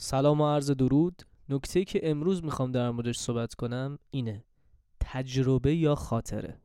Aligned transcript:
سلام 0.00 0.40
و 0.40 0.48
عرض 0.48 0.70
درود. 0.70 1.22
نکته 1.48 1.84
که 1.84 2.10
امروز 2.10 2.44
می‌خوام 2.44 2.72
در 2.72 2.90
موردش 2.90 3.18
صحبت 3.18 3.54
کنم 3.54 3.98
اینه 4.10 4.44
تجربه 5.00 5.74
یا 5.74 5.94
خاطره؟ 5.94 6.60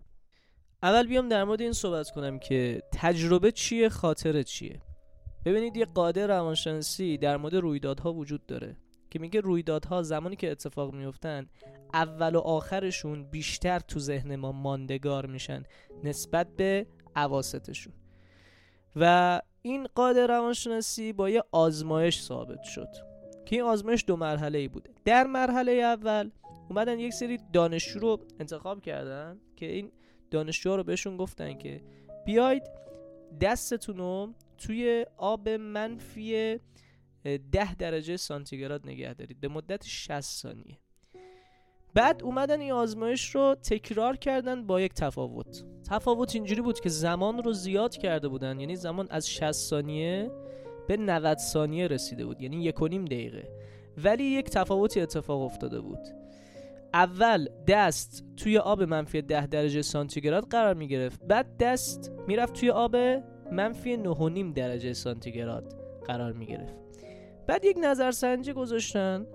اول 0.84 1.08
بیام 1.08 1.30
در 1.30 1.44
مورد 1.44 1.62
این 1.62 1.72
صحبت 1.72 2.10
کنم 2.10 2.40
که 2.40 2.82
تجربه 2.94 3.52
چیه 3.52 3.90
خاطره 3.90 4.44
چیه؟ 4.44 4.82
ببینید 5.46 5.78
یه 5.78 5.86
قاعده 5.86 6.28
روانشناسی 6.28 7.18
در 7.18 7.38
مورد 7.38 7.56
رویدادها 7.56 8.14
وجود 8.14 8.46
داره 8.46 8.78
که 9.12 9.20
میگه 9.20 9.42
رویدادها 9.42 10.04
زمانی 10.04 10.36
که 10.36 10.52
اتفاق 10.52 10.94
میفتن 10.94 11.48
اول 11.94 12.36
و 12.36 12.40
آخرشون 12.40 13.24
بیشتر 13.24 13.80
تو 13.80 14.00
ذهن 14.00 14.36
ما 14.36 14.52
ماندگار 14.52 15.26
میشن 15.26 15.64
نسبت 16.04 16.56
به 16.56 16.88
عواستشون 17.16 17.94
و 18.96 19.42
این 19.62 19.88
قاعده 19.96 20.28
روانشناسی 20.28 21.14
با 21.14 21.30
یه 21.30 21.44
آزمایش 21.52 22.22
ثابت 22.22 22.64
شد. 22.64 23.13
که 23.54 23.60
این 23.60 23.68
آزمایش 23.68 24.04
دو 24.08 24.16
مرحله 24.16 24.60
ای 24.60 24.68
بوده. 24.68 24.90
در 25.06 25.24
مرحله 25.24 25.72
اول 25.72 26.30
اومدن 26.70 27.00
یک 27.00 27.14
سری 27.14 27.40
دانشجو 27.54 28.00
رو 28.00 28.20
انتخاب 28.40 28.82
کردن 28.82 29.40
که 29.56 29.66
این 29.66 29.92
دانشجو 30.32 30.76
رو 30.76 30.84
بهشون 30.84 31.18
گفتن 31.18 31.58
که 31.58 31.82
بیاید 32.26 32.64
دستتون 33.42 33.98
رو 33.98 34.34
توی 34.58 35.06
آب 35.18 35.50
منفی 35.50 36.60
ده 37.52 37.76
درجه 37.76 38.18
سانتیگراد 38.18 38.88
نگه 38.88 39.14
دارید. 39.14 39.40
به 39.40 39.48
مدت 39.48 39.86
60 39.86 40.22
ثانیه. 40.22 40.78
بعد 41.94 42.24
اومدن 42.24 42.62
این 42.62 42.72
آزمایش 42.72 43.36
رو 43.36 43.56
تکرار 43.56 44.18
کردن 44.18 44.68
با 44.68 44.82
یک 44.82 44.94
تفاوت. 44.94 45.64
تفاوت 45.90 46.36
اینجوری 46.36 46.62
بود 46.62 46.80
که 46.80 46.90
زمان 46.90 47.44
رو 47.44 47.54
زیاد 47.54 47.98
کرده 47.98 48.28
بودن. 48.28 48.60
یعنی 48.60 48.76
زمان 48.76 49.08
از 49.10 49.30
60 49.30 49.52
ثانیه 49.52 50.32
به 50.88 50.98
90 50.98 51.38
ثانیه 51.38 51.88
رسیده 51.88 52.26
بود 52.26 52.42
یعنی 52.42 52.64
یک 52.64 52.82
و 52.82 52.88
نیم 52.88 53.06
دقیقه. 53.06 53.48
ولی 54.04 54.24
یک 54.24 54.50
تفاوتی 54.50 55.02
اتفاق 55.02 55.42
افتاده 55.42 55.82
بود. 55.82 56.00
اول 56.94 57.48
دست 57.68 58.24
توی 58.38 58.58
آب 58.58 58.84
منفی 58.84 59.22
10 59.22 59.48
درجه 59.48 59.82
سانتیگراد 59.82 60.48
قرار 60.50 60.74
می 60.74 60.88
گرفت. 60.88 61.24
بعد 61.24 61.58
دست 61.60 62.12
می‌رفت 62.28 62.54
توی 62.54 62.70
آب 62.70 62.96
منفی 63.52 63.98
9.5 63.98 64.54
درجه 64.56 64.94
سانتیگراد 64.94 65.76
قرار 66.06 66.34
می 66.34 66.46
گرفت. 66.46 66.76
بعد 67.48 67.66
یک 67.66 67.78
نظرسنجی 67.82 68.54
گذاشتن. 68.54 69.26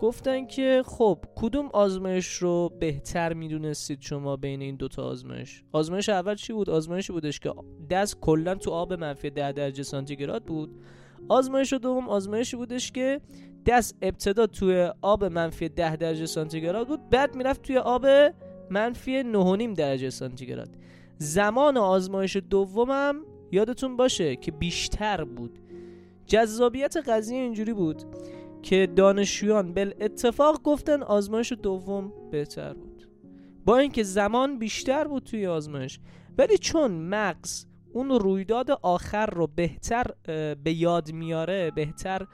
گفتن 0.00 0.46
که 0.46 0.82
خب 0.86 1.18
کدوم 1.36 1.68
آزمایش 1.72 2.32
رو 2.32 2.72
بهتر 2.80 3.32
می‌دونستید 3.32 4.00
شما 4.00 4.36
بین 4.36 4.62
این 4.62 4.76
دوتا 4.76 5.02
آزمایش؟ 5.02 5.62
آزمایش 5.72 6.08
اول 6.08 6.34
چی 6.34 6.52
بود؟ 6.52 6.70
آزمایشی 6.70 7.12
بودش 7.12 7.40
که 7.40 7.52
دست 7.90 8.20
کلا 8.20 8.54
تو 8.54 8.70
آب 8.70 8.92
منفی 8.92 9.30
10 9.30 9.52
درجه 9.52 9.82
سانتیگراد 9.82 10.44
بود. 10.44 10.70
آزمایش 11.28 11.72
دوم 11.72 12.08
آزمایشی 12.08 12.56
بودش 12.56 12.92
که 12.92 13.20
دست 13.66 13.96
ابتدا 14.02 14.46
توی 14.46 14.90
آب 15.02 15.24
منفی 15.24 15.68
10 15.68 15.96
درجه 15.96 16.26
سانتیگراد 16.26 16.88
بود 16.88 17.10
بعد 17.10 17.36
می‌رفت 17.36 17.62
توی 17.62 17.78
آب 17.78 18.06
منفی 18.70 19.22
9.5 19.22 19.76
درجه 19.76 20.10
سانتیگراد. 20.10 20.68
زمان 21.18 21.76
آزمایش 21.76 22.36
دومم 22.36 23.16
یادتون 23.52 23.96
باشه 23.96 24.36
که 24.36 24.52
بیشتر 24.52 25.24
بود. 25.24 25.58
جذابیت 26.26 26.96
قضیه 26.96 27.38
اینجوری 27.38 27.72
بود. 27.72 28.02
که 28.66 28.86
دانشجویان 28.96 29.74
بل 29.74 29.92
اتفاق 30.00 30.62
گفتن 30.62 31.02
آزمایش 31.02 31.52
دوم 31.52 32.12
بهتر 32.30 32.72
بود. 32.72 33.08
با 33.64 33.78
اینکه 33.78 34.02
زمان 34.02 34.58
بیشتر 34.58 35.08
بود 35.08 35.22
توی 35.22 35.46
آزمایش 35.46 36.00
ولی 36.38 36.58
چون 36.58 36.90
مغز 36.90 37.66
اون 37.92 38.10
رویداد 38.10 38.70
آخر 38.70 39.26
رو 39.26 39.46
بهتر 39.46 40.04
به 40.64 40.72
یاد 40.72 41.12
میاره 41.12 41.70
بهتر 41.70 42.26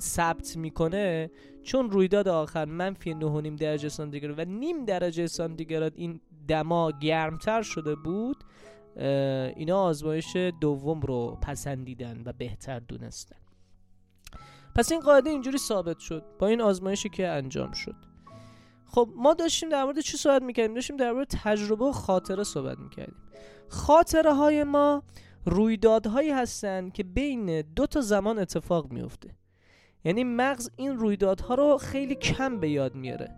ثبت 0.00 0.56
می‌کنه 0.56 1.30
چون 1.62 1.90
رویداد 1.90 2.28
آخر 2.28 2.64
منفی 2.64 3.14
9.5 3.14 3.60
درجه 3.60 3.88
سانتیگراد 3.88 4.38
و 4.38 4.44
نیم 4.44 4.84
درجه 4.84 5.26
سانتیگراد 5.26 5.92
این 5.96 6.20
دما 6.48 6.90
گرمتر 6.90 7.62
شده 7.62 7.94
بود 7.94 8.44
اینا 9.56 9.82
آزمایش 9.82 10.36
دوم 10.60 11.00
رو 11.00 11.38
پسندیدن 11.42 12.22
و 12.24 12.32
بهتر 12.38 12.78
دونستن. 12.78 13.36
پس 14.78 14.92
این 14.92 15.00
قاعده 15.00 15.30
اینجوری 15.30 15.58
ثابت 15.58 15.98
شد 15.98 16.24
با 16.38 16.46
این 16.46 16.60
آزمایشی 16.60 17.08
که 17.08 17.28
انجام 17.28 17.72
شد. 17.72 17.94
خب 18.86 19.08
ما 19.16 19.34
داشتیم 19.34 19.68
در 19.68 19.84
مورد 19.84 20.00
چی 20.00 20.16
صحبت 20.16 20.42
می‌کردیم؟ 20.42 20.74
داشتیم 20.74 20.96
در 20.96 21.12
مورد 21.12 21.26
تجربه 21.42 21.84
و 21.84 21.92
خاطره 21.92 22.44
صحبت 22.44 22.78
می‌کردیم. 22.78 23.16
خاطره 23.68 24.34
های 24.34 24.64
ما 24.64 25.02
رویدادهایی 25.46 26.30
هستن 26.30 26.90
که 26.90 27.04
بین 27.04 27.62
دو 27.62 27.86
تا 27.86 28.00
زمان 28.00 28.38
اتفاق 28.38 28.92
میفته 28.92 29.34
یعنی 30.04 30.24
مغز 30.24 30.70
این 30.76 30.98
رویدادها 30.98 31.54
رو 31.54 31.76
خیلی 31.76 32.14
کم 32.14 32.60
به 32.60 32.70
یاد 32.70 32.94
میاره 32.94 33.30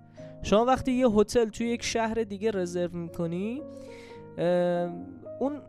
شما 0.42 0.64
وقتی 0.64 0.92
یه 0.92 1.08
هتل 1.08 1.48
توی 1.48 1.68
یک 1.68 1.82
شهر 1.82 2.14
دیگه 2.14 2.50
رزرو 2.50 2.96
می‌کنی 2.96 3.62
اون 5.40 5.60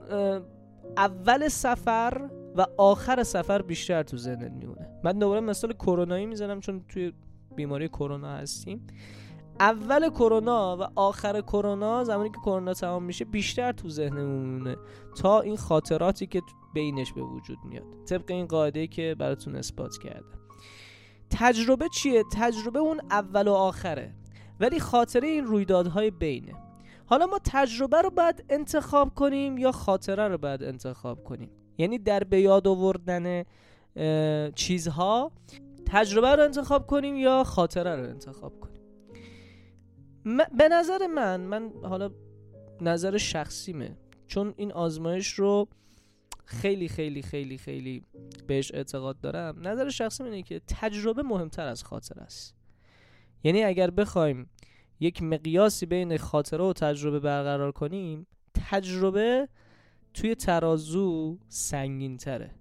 اول 0.97 1.47
سفر 1.47 2.29
و 2.55 2.65
آخر 2.77 3.23
سفر 3.23 3.61
بیشتر 3.61 4.03
تو 4.03 4.17
ذهنت 4.17 4.51
میمونه. 4.51 4.89
من 5.03 5.19
دوباره 5.19 5.39
مثال 5.39 5.73
کرونایی 5.73 6.25
می‌زنم 6.25 6.59
چون 6.59 6.85
توی 6.89 7.13
بیماری 7.55 7.87
کرونا 7.87 8.27
هستیم. 8.27 8.87
اول 9.59 10.09
کرونا 10.09 10.77
و 10.77 10.99
آخر 10.99 11.41
کرونا 11.41 12.03
زمانی 12.03 12.29
که 12.29 12.37
کرونا 12.37 12.73
تمام 12.73 13.03
میشه 13.03 13.25
بیشتر 13.25 13.71
تو 13.71 13.89
ذهن 13.89 14.21
میمونه 14.21 14.75
تا 15.15 15.41
این 15.41 15.57
خاطراتی 15.57 16.27
که 16.27 16.41
بینش 16.73 17.13
به 17.13 17.21
وجود 17.21 17.57
میاد. 17.65 17.85
طبق 18.05 18.31
این 18.31 18.45
قاعده 18.45 18.87
که 18.87 19.15
براتون 19.19 19.55
اثبات 19.55 19.97
کردم. 19.97 20.39
تجربه 21.29 21.89
چیه؟ 21.89 22.23
تجربه 22.33 22.79
اون 22.79 23.01
اول 23.11 23.47
و 23.47 23.53
آخره. 23.53 24.13
ولی 24.59 24.79
خاطره 24.79 25.27
این 25.27 25.45
رویدادهای 25.45 26.11
بینه. 26.11 26.53
حالا 27.05 27.25
ما 27.25 27.39
تجربه 27.43 28.01
رو 28.01 28.09
باید 28.09 28.45
انتخاب 28.49 29.15
کنیم 29.15 29.57
یا 29.57 29.71
خاطره 29.71 30.27
رو 30.27 30.37
باید 30.37 30.63
انتخاب 30.63 31.23
کنیم؟ 31.23 31.49
یعنی 31.77 31.97
در 31.97 32.23
به 32.23 32.41
یاد 32.41 32.67
آوردن 32.67 33.43
چیزها 34.55 35.31
تجربه 35.85 36.35
رو 36.35 36.43
انتخاب 36.43 36.87
کنیم 36.87 37.15
یا 37.15 37.43
خاطره 37.43 37.95
رو 37.95 38.09
انتخاب 38.09 38.59
کنیم. 38.59 38.81
به 40.57 40.67
نظر 40.71 41.07
من 41.07 41.41
من 41.41 41.71
حالا 41.83 42.11
نظر 42.81 43.17
شخصیمه. 43.17 43.97
چون 44.27 44.53
این 44.57 44.71
آزمایش 44.71 45.33
رو 45.33 45.67
خیلی 46.45 46.87
خیلی 46.87 47.21
خیلی 47.21 47.57
خیلی 47.57 48.03
بهش 48.47 48.71
اعتقاد 48.73 49.19
دارم. 49.19 49.67
نظر 49.67 49.89
شخصی 49.89 50.23
اینه 50.23 50.43
که 50.43 50.61
تجربه 50.67 51.23
مهمتر 51.23 51.67
از 51.67 51.83
خاطره 51.83 52.21
است. 52.21 52.55
یعنی 53.43 53.63
اگر 53.63 53.89
بخوایم 53.89 54.49
یک 54.99 55.23
مقیاسی 55.23 55.85
بین 55.85 56.17
خاطره 56.17 56.63
و 56.63 56.73
تجربه 56.73 57.19
برقرار 57.19 57.71
کنیم 57.71 58.27
تجربه 58.69 59.47
توی 60.13 60.35
ترازو 60.35 61.37
سنگین 61.49 62.17
تره 62.17 62.51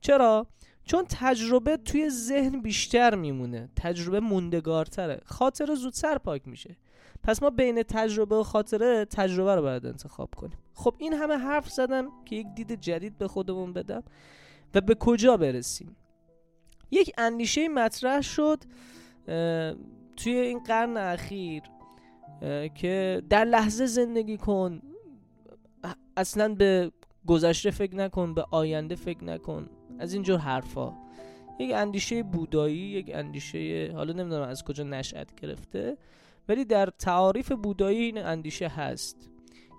چرا؟ 0.00 0.46
چون 0.84 1.04
تجربه 1.08 1.76
توی 1.76 2.10
ذهن 2.10 2.60
بیشتر 2.60 3.14
میمونه. 3.14 3.68
تجربه 3.76 4.20
موندگارتره. 4.20 5.20
خاطره 5.24 5.74
زودتر 5.74 6.18
پاک 6.18 6.48
میشه. 6.48 6.76
پس 7.22 7.42
ما 7.42 7.50
بین 7.50 7.82
تجربه 7.82 8.36
و 8.36 8.42
خاطره 8.42 9.04
تجربه 9.04 9.54
رو 9.54 9.62
باید 9.62 9.86
انتخاب 9.86 10.34
کنیم. 10.34 10.58
خب 10.74 10.94
این 10.98 11.12
همه 11.12 11.34
حرف 11.34 11.70
زدم 11.70 12.08
که 12.24 12.36
یک 12.36 12.46
دید 12.54 12.80
جدید 12.80 13.18
به 13.18 13.28
خودمون 13.28 13.72
بدم 13.72 14.02
و 14.74 14.80
به 14.80 14.94
کجا 14.94 15.36
برسیم؟ 15.36 15.96
یک 16.90 17.12
اندیشه 17.18 17.68
مطرح 17.68 18.20
شد 18.20 18.58
توی 20.16 20.32
این 20.32 20.58
قرن 20.58 20.96
اخیر 20.96 21.62
که 22.74 23.22
در 23.30 23.44
لحظه 23.44 23.86
زندگی 23.86 24.36
کن 24.36 24.82
اصلا 26.20 26.54
به 26.54 26.92
گذشته 27.26 27.70
فکر 27.70 27.96
نکن 27.96 28.34
به 28.34 28.44
آینده 28.50 28.94
فکر 28.94 29.24
نکن. 29.24 29.68
از 29.98 30.12
اینجور 30.12 30.38
حرفا. 30.38 30.92
یک 31.60 31.72
اندیشه 31.74 32.22
بودایی 32.22 32.78
یک 32.78 33.10
اندیشه 33.14 33.92
حالا 33.94 34.12
نمی‌دونم 34.12 34.48
از 34.48 34.64
کجا 34.64 34.84
نشأت 34.84 35.40
گرفته 35.40 35.96
ولی 36.48 36.64
در 36.64 36.86
تعاریف 36.86 37.52
بودایی 37.52 37.98
این 37.98 38.18
اندیشه 38.18 38.68
هست 38.68 39.30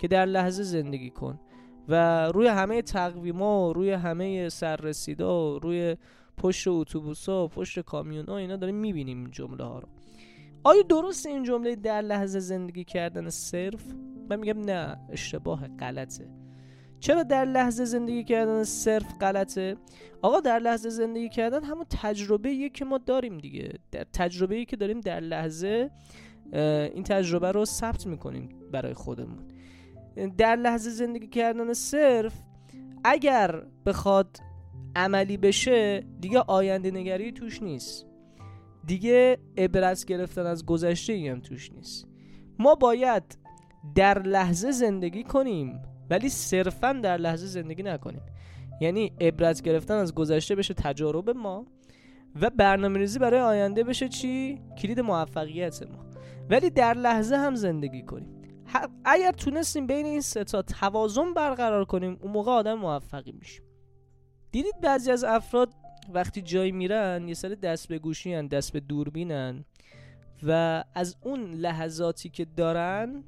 که 0.02 0.08
در 0.08 0.26
لحظه 0.26 0.64
زندگی 0.64 1.10
کن 1.10 1.40
و 1.88 2.26
روی 2.28 2.48
همه 2.48 2.82
تقویما 2.82 3.72
روی 3.72 3.92
همه 3.92 4.50
سررسیدا 4.50 5.58
روی 5.58 5.98
پشت 6.38 6.68
اتوبوسا 6.68 7.46
و 7.46 7.48
پشت 7.48 7.80
کامیون 7.80 8.30
اینا 8.30 8.56
داریم 8.56 8.76
می‌بینیم 8.76 9.18
این 9.18 9.32
جمله 9.32 9.64
ها 9.64 9.80
رو. 9.80 9.88
آیا 10.64 10.82
درست 10.82 11.26
این 11.26 11.44
جمله 11.44 11.76
در 11.76 12.02
لحظه 12.02 12.40
زندگی 12.40 12.84
کردن 12.84 13.30
صرف؟ 13.30 13.84
من 14.30 14.40
میگم 14.40 14.62
نه 14.62 14.98
اشتباه 15.10 15.68
غلطه. 15.68 16.41
چرا 17.02 17.24
در 17.24 17.46
لحظه 17.46 17.86
زندگی 17.86 18.24
کردن 18.24 18.64
صرف 18.64 19.18
غلطه؟ 19.22 19.78
آقا 20.22 20.40
در 20.40 20.60
لحظه 20.60 20.90
زندگی 20.90 21.30
کردن 21.30 21.64
همون 21.64 21.86
تجربه 21.90 22.70
که 22.70 22.86
ما 22.86 22.98
داریم 22.98 23.38
دیگه. 23.38 23.74
در 23.92 24.06
تجربه 24.14 24.66
که 24.66 24.76
داریم 24.76 25.00
در 25.00 25.20
لحظه 25.20 25.92
این 26.94 27.04
تجربه 27.04 27.52
رو 27.52 27.66
ثبت 27.66 28.08
می‌کنیم 28.08 28.50
برای 28.72 28.94
خودمون. 28.94 29.48
در 30.38 30.56
لحظه 30.56 30.90
زندگی 30.90 31.28
کردن 31.28 31.74
صرف 31.74 32.34
اگر 33.04 33.64
بخواد 33.86 34.38
عملی 34.96 35.38
بشه 35.38 36.06
دیگه 36.20 36.40
آینده 36.40 36.92
نگری 36.92 37.32
توش 37.32 37.64
نیست. 37.64 38.06
دیگه 38.86 39.38
عبرت 39.58 40.06
گرفتن 40.06 40.46
از 40.46 40.66
گذشته 40.66 41.32
هم 41.32 41.40
توش 41.40 41.72
نیست. 41.72 42.08
ما 42.60 42.76
باید 42.76 43.24
در 43.96 44.22
لحظه 44.22 44.72
زندگی 44.72 45.24
کنیم. 45.24 45.82
ولی 46.12 46.30
صرفا 46.30 46.94
در 46.94 47.18
لحظه 47.18 47.46
زندگی 47.46 47.84
نکنیم. 47.84 48.22
یعنی 48.82 49.12
عبرت 49.22 49.62
گرفتن 49.62 49.96
از 49.96 50.16
گذشته 50.16 50.56
بشه 50.56 50.74
تجارب 50.74 51.30
ما 51.30 51.66
و 52.42 52.50
برنامه 52.50 53.00
ریزی 53.00 53.20
برای 53.20 53.40
آینده 53.40 53.84
بشه 53.84 54.10
چی؟ 54.10 54.62
کلید 54.78 55.00
موفقیت 55.00 55.84
ما. 55.84 56.06
ولی 56.50 56.70
در 56.70 56.94
لحظه 56.94 57.36
هم 57.36 57.56
زندگی 57.56 58.02
کنیم. 58.02 58.42
اگر 59.06 59.32
تونستیم 59.32 59.88
بین 59.88 60.06
این 60.06 60.22
سه 60.22 60.44
تا 60.44 60.62
توازن 60.62 61.34
برقرار 61.34 61.86
کنیم 61.86 62.18
اون 62.22 62.32
موقع 62.32 62.52
آدم 62.52 62.74
موفقی 62.74 63.32
میشیم 63.32 63.64
دیدید 64.52 64.82
بعضی 64.82 65.12
از 65.12 65.24
افراد 65.24 65.74
وقتی 66.14 66.42
جایی 66.42 66.72
میرن 66.72 67.28
یه 67.28 67.34
سر 67.34 67.50
دست 67.50 67.88
به 67.88 68.00
گوشی 68.00 68.34
هن 68.34 68.48
دست 68.48 68.74
به 68.74 68.80
دوربینن 68.80 69.66
و 70.44 70.84
از 70.96 71.16
اون 71.22 71.54
لحظاتی 71.54 72.30
که 72.30 72.46
دارن 72.46 73.24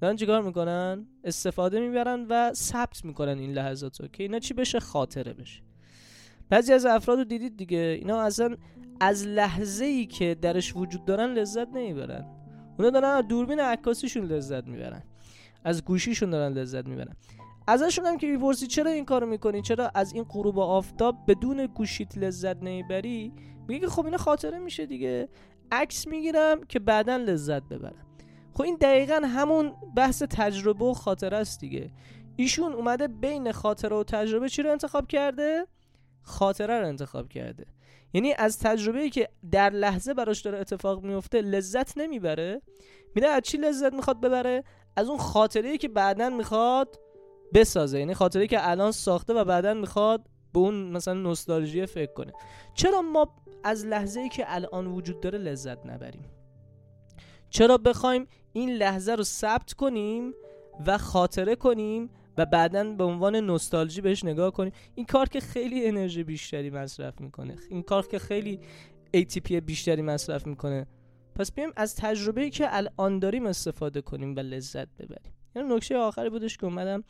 دارن 0.00 0.16
چیکار 0.16 0.42
می‌کنن؟ 0.42 1.06
استفاده 1.24 1.80
می‌برن 1.80 2.26
و 2.30 2.52
ثبت 2.54 3.04
می‌کنن 3.04 3.38
این 3.38 3.52
لحظات 3.52 4.00
رو 4.00 4.08
که 4.08 4.22
اینا 4.22 4.38
چی 4.38 4.54
بشه؟ 4.54 4.80
خاطره 4.80 5.32
بشه. 5.32 5.62
بعضی 6.50 6.72
از 6.72 6.86
افراد 6.86 7.18
رو 7.18 7.24
دیدید 7.24 7.56
دیگه. 7.56 7.78
اینا 7.78 8.20
اصلا 8.20 8.56
از 9.00 9.26
لحظه 9.26 9.84
ای 9.84 10.06
که 10.06 10.36
درش 10.42 10.76
وجود 10.76 11.04
دارن 11.04 11.32
لذت 11.32 11.68
نمی‌برن. 11.68 12.26
اونا 12.78 12.90
دارن 12.90 13.08
از 13.08 13.28
دوربین 13.28 13.60
عکاسیشون 13.60 14.24
لذت 14.24 14.66
می‌برن. 14.66 15.02
از 15.64 15.84
گوشیشون 15.84 16.30
دارن 16.30 16.52
لذت 16.52 16.86
می‌برن. 16.86 17.16
ازشون 17.66 18.06
هم 18.06 18.18
که 18.18 18.26
می‌پرسی 18.26 18.66
چرا 18.66 18.90
این 18.90 19.04
کارو 19.04 19.26
می‌کنی؟ 19.26 19.62
چرا 19.62 19.90
از 19.94 20.12
این 20.12 20.24
غروب 20.24 20.58
آفتاب 20.58 21.16
بدون 21.28 21.66
گوشیت 21.66 22.18
لذت 22.18 22.56
نمی‌بری؟ 22.56 23.32
میگه 23.68 23.88
خب 23.88 24.04
اینا 24.04 24.16
خاطره 24.18 24.58
میشه 24.58 24.86
دیگه. 24.86 25.28
عکس 25.72 26.06
می‌گیرم 26.06 26.64
که 26.68 26.78
بعدا 26.78 27.16
لذت 27.16 27.62
ببرم. 27.62 28.07
خب 28.58 28.64
این 28.64 28.76
دقیقا 28.80 29.20
همون 29.24 29.72
بحث 29.96 30.22
تجربه 30.22 30.84
و 30.84 30.94
خاطره 30.94 31.36
است 31.36 31.60
دیگه. 31.60 31.90
ایشون 32.36 32.72
اومده 32.72 33.08
بین 33.08 33.52
خاطره 33.52 33.96
و 33.96 34.04
تجربه 34.04 34.48
چی 34.48 34.62
رو 34.62 34.70
انتخاب 34.70 35.06
کرده؟ 35.06 35.66
خاطره 36.22 36.80
رو 36.80 36.86
انتخاب 36.86 37.28
کرده. 37.28 37.66
یعنی 38.12 38.34
از 38.38 38.58
تجربه 38.58 39.10
که 39.10 39.28
در 39.50 39.70
لحظه 39.70 40.14
براش 40.14 40.40
داره 40.40 40.58
اتفاق 40.58 41.02
میفته 41.02 41.40
لذت 41.40 41.98
نمی‌بره. 41.98 42.62
میره 43.14 43.28
از 43.28 43.42
چی 43.42 43.56
لذت 43.56 43.92
می‌خواد 43.92 44.20
ببره؟ 44.20 44.64
از 44.96 45.08
اون 45.08 45.18
خاطره 45.18 45.78
که 45.78 45.88
بعدا 45.88 46.30
می‌خواد 46.30 47.00
بسازه. 47.54 47.98
یعنی 47.98 48.14
خاطره 48.14 48.46
که 48.46 48.70
الان 48.70 48.92
ساخته 48.92 49.34
و 49.34 49.44
بعدا 49.44 49.74
می‌خواد 49.74 50.26
به 50.52 50.58
اون 50.58 50.74
مثلا 50.74 51.14
نوستالژی 51.14 51.86
فکر 51.86 52.12
کنه. 52.12 52.32
چرا 52.74 53.02
ما 53.02 53.36
از 53.64 53.86
لحظه 53.86 54.20
ای 54.20 54.28
که 54.28 54.44
الان 54.46 54.86
وجود 54.86 55.20
داره 55.20 55.38
لذت 55.38 55.86
نبریم؟ 55.86 56.24
چرا 57.50 57.78
بخوایم 57.78 58.26
این 58.58 58.70
لحظه 58.70 59.14
رو 59.14 59.24
ثبت 59.24 59.72
کنیم 59.72 60.34
و 60.86 60.98
خاطره 60.98 61.56
کنیم 61.56 62.10
و 62.38 62.46
بعدا 62.46 62.84
به 62.84 63.04
عنوان 63.04 63.36
نوستالژی 63.36 64.00
بهش 64.00 64.24
نگاه 64.24 64.50
کنیم. 64.50 64.72
این 64.94 65.06
کار 65.06 65.28
که 65.28 65.40
خیلی 65.40 65.86
انرژی 65.86 66.24
بیشتری 66.24 66.70
مصرف 66.70 67.20
می‌کنه. 67.20 67.56
این 67.70 67.82
کار 67.82 68.06
که 68.06 68.18
خیلی 68.18 68.60
ATP 69.16 69.52
بیشتری 69.52 70.02
مصرف 70.02 70.46
می‌کنه. 70.46 70.86
پس 71.34 71.52
بیایم 71.52 71.72
از 71.76 71.96
تجربه 71.96 72.50
که 72.50 72.76
الان 72.76 73.18
داریم 73.18 73.46
استفاده 73.46 74.00
کنیم 74.00 74.36
و 74.36 74.38
لذت 74.38 74.88
ببریم. 74.98 75.32
یعنی 75.56 75.74
نکته 75.74 75.96
آخری 75.96 76.30
بودش 76.30 76.56
که 76.56 76.66
اومدم 76.66 77.04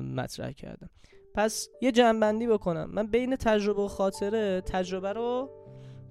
مطرح 0.00 0.52
کردم. 0.52 0.90
پس 1.34 1.68
یه 1.82 1.92
جنبندی 1.92 2.46
بکنم. 2.46 2.90
من 2.92 3.06
بین 3.06 3.36
تجربه 3.36 3.82
و 3.82 3.88
خاطره 3.88 4.60
تجربه 4.60 5.12
رو 5.12 5.50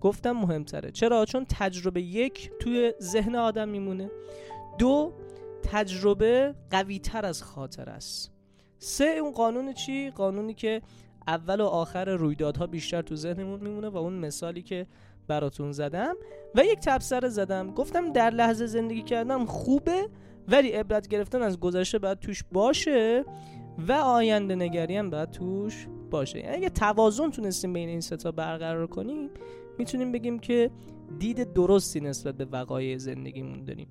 گفتم 0.01 0.31
مهمتره. 0.31 0.91
چرا؟ 0.91 1.25
چون 1.25 1.45
تجربه 1.49 2.01
یک 2.01 2.51
توی 2.59 2.93
ذهن 3.01 3.35
آدم 3.35 3.69
میمونه. 3.69 4.11
دو 4.77 5.13
تجربه 5.63 6.55
قوی 6.71 6.99
تر 6.99 7.25
از 7.25 7.43
خاطر 7.43 7.89
است. 7.89 8.31
سه 8.79 9.05
اون 9.05 9.31
قانون 9.31 9.73
چی؟ 9.73 10.09
قانونی 10.09 10.53
که 10.53 10.81
اول 11.27 11.61
و 11.61 11.65
آخر 11.65 12.05
رویدادها 12.05 12.67
بیشتر 12.67 13.01
تو 13.01 13.15
ذهنمون 13.15 13.59
میمونه 13.59 13.89
و 13.89 13.97
اون 13.97 14.13
مثالی 14.13 14.61
که 14.61 14.87
براتون 15.27 15.71
زدم. 15.71 16.15
و 16.55 16.63
یک 16.65 16.79
تبصره 16.79 17.29
زدم. 17.29 17.71
گفتم 17.71 18.13
در 18.13 18.29
لحظه 18.29 18.65
زندگی 18.65 19.01
کردم 19.01 19.45
خوبه 19.45 20.09
ولی 20.47 20.71
عبرت 20.71 21.07
گرفتن 21.07 21.41
از 21.41 21.59
گذشته 21.59 21.99
باید 21.99 22.19
توش 22.19 22.43
باشه 22.51 23.25
و 23.87 23.91
آینده 23.91 24.55
نگری 24.55 24.97
هم 24.97 25.09
باید 25.09 25.31
توش 25.31 25.87
باشه. 26.11 26.39
یعنی 26.39 26.55
اگه 26.55 26.69
توازن 26.69 27.29
تونستیم 27.29 27.73
بین 27.73 27.89
این 27.89 28.01
ستا 28.01 28.31
برقرار 28.31 28.87
کنیم 28.87 29.29
می‌تونیم 29.79 30.11
بگیم 30.11 30.39
که 30.39 30.71
دید 31.19 31.53
درستی 31.53 31.99
نسبت 31.99 32.35
به 32.35 32.45
وقایع 32.45 32.97
زندگیمون 32.97 33.63
داریم. 33.63 33.87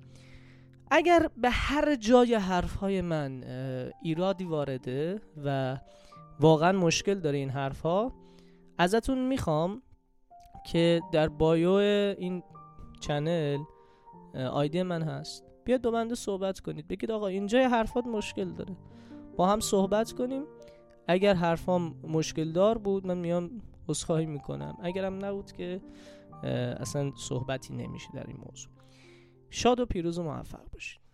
اگر 0.91 1.29
به 1.37 1.49
هر 1.49 1.95
جای 1.95 2.35
حرفهای 2.35 3.01
من 3.01 3.43
ایرادی 4.03 4.43
وارده 4.43 5.21
و 5.45 5.77
واقعا 6.39 6.71
مشکل 6.71 7.19
داره 7.19 7.37
این 7.37 7.49
حرفها 7.49 8.13
ازتون 8.77 9.27
می‌خوام 9.27 9.81
که 10.71 11.01
در 11.11 11.27
بایو 11.27 11.71
این 12.17 12.43
چنل 12.99 13.59
آیدی 14.51 14.83
من 14.83 15.01
هست. 15.01 15.43
بیاد 15.65 15.81
دو 15.81 15.91
بنده 15.91 16.15
صحبت 16.15 16.59
کنید. 16.59 16.87
بگید 16.87 17.11
آقا 17.11 17.27
اینجای 17.27 17.63
حرفات 17.63 18.07
مشکل 18.07 18.49
داره. 18.49 18.75
با 19.35 19.47
هم 19.47 19.59
صحبت 19.59 20.11
کنیم. 20.11 20.43
اگر 21.07 21.33
حرفام 21.33 21.95
مشکل 22.03 22.51
دار 22.51 22.77
بود 22.77 23.07
من 23.07 23.17
میام 23.17 23.61
عذرخواهی 23.87 24.25
می‌کنم. 24.25 24.77
اگرم 24.81 25.25
نبود 25.25 25.51
که 25.51 25.81
اصلا 26.79 27.11
صحبتی 27.15 27.73
نمیشه 27.73 28.09
در 28.13 28.27
این 28.27 28.37
موضوع. 28.37 28.71
شاد 29.49 29.79
و 29.79 29.85
پیروز 29.85 30.19
و 30.19 30.23
موفق 30.23 30.71
باشید. 30.73 31.06